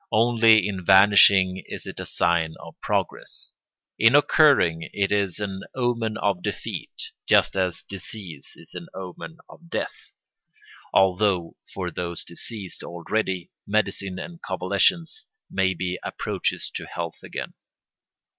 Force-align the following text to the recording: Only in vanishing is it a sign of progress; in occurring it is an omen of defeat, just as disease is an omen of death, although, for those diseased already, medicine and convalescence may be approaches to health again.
Only 0.11 0.67
in 0.67 0.83
vanishing 0.83 1.61
is 1.67 1.85
it 1.85 1.99
a 1.99 2.07
sign 2.07 2.55
of 2.59 2.73
progress; 2.81 3.53
in 3.99 4.15
occurring 4.15 4.89
it 4.93 5.11
is 5.11 5.37
an 5.37 5.61
omen 5.75 6.17
of 6.17 6.41
defeat, 6.41 7.11
just 7.27 7.55
as 7.55 7.83
disease 7.83 8.53
is 8.55 8.73
an 8.73 8.87
omen 8.95 9.37
of 9.47 9.69
death, 9.69 10.11
although, 10.91 11.55
for 11.71 11.91
those 11.91 12.23
diseased 12.23 12.81
already, 12.81 13.51
medicine 13.67 14.17
and 14.17 14.41
convalescence 14.41 15.27
may 15.51 15.75
be 15.75 15.99
approaches 16.01 16.71
to 16.73 16.87
health 16.87 17.19
again. 17.21 17.53